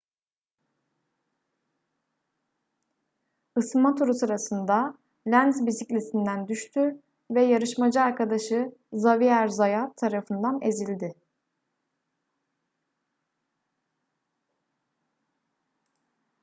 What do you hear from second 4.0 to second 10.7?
sırasında lenz bisikletinden düştü ve yarışmacı arkadaşı xavier zayat tarafından